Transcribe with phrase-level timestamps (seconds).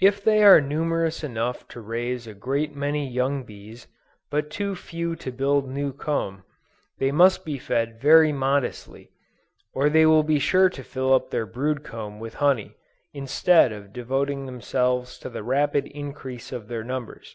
[0.00, 3.88] If they are numerous enough to raise a great many young bees,
[4.30, 6.44] but too few to build new comb,
[6.98, 9.10] they must be fed very moderately,
[9.74, 12.76] or they will be sure to fill up their brood comb with honey,
[13.12, 17.34] instead of devoting themselves to the rapid increase of their numbers.